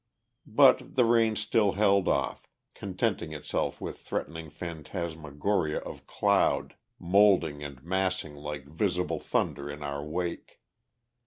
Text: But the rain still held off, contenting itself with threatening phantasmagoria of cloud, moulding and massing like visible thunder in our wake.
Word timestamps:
But 0.47 0.95
the 0.95 1.05
rain 1.05 1.35
still 1.35 1.73
held 1.73 2.07
off, 2.07 2.49
contenting 2.73 3.33
itself 3.33 3.79
with 3.79 3.99
threatening 3.99 4.49
phantasmagoria 4.49 5.77
of 5.77 6.07
cloud, 6.07 6.75
moulding 6.97 7.63
and 7.63 7.83
massing 7.83 8.33
like 8.33 8.65
visible 8.65 9.19
thunder 9.19 9.69
in 9.69 9.83
our 9.83 10.03
wake. 10.03 10.59